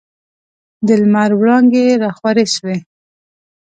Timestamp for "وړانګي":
1.39-1.85